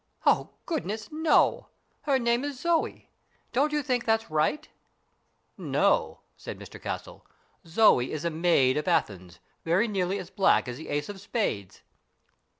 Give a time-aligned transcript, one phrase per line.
[0.25, 1.67] "Oh, goodness, no.
[2.01, 3.11] Her name is Zoe.
[3.53, 4.67] Don't you think that's right?"
[5.75, 7.23] "No," said Mr Castle.
[7.67, 11.83] "Zoe is a maid of Athens, very nearly as black as the ace of spades."